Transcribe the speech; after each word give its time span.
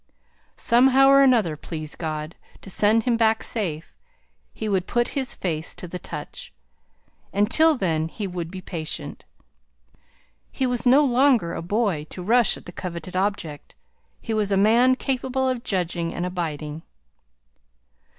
Somehow 0.55 1.09
or 1.09 1.21
another, 1.21 1.55
please 1.55 1.93
God 1.93 2.33
to 2.63 2.71
send 2.71 3.03
him 3.03 3.17
back 3.17 3.43
safe, 3.43 3.93
he 4.51 4.67
would 4.67 4.87
put 4.87 5.09
his 5.09 5.35
fate 5.35 5.65
to 5.77 5.87
the 5.87 5.99
touch. 5.99 6.51
And 7.31 7.51
till 7.51 7.77
then 7.77 8.07
he 8.07 8.25
would 8.25 8.49
be 8.49 8.61
patient. 8.61 9.25
He 10.51 10.65
was 10.65 10.87
no 10.87 11.05
longer 11.05 11.53
a 11.53 11.61
boy 11.61 12.07
to 12.09 12.23
rush 12.23 12.57
at 12.57 12.65
the 12.65 12.71
coveted 12.71 13.15
object; 13.15 13.75
he 14.19 14.33
was 14.33 14.51
a 14.51 14.57
man 14.57 14.95
capable 14.95 15.47
of 15.47 15.63
judging 15.63 16.15
and 16.15 16.25
abiding. 16.25 16.81